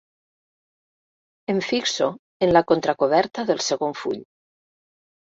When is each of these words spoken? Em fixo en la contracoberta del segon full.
Em 1.53 1.59
fixo 1.65 2.07
en 2.45 2.53
la 2.57 2.63
contracoberta 2.71 3.45
del 3.51 3.61
segon 3.67 3.93
full. 3.99 4.17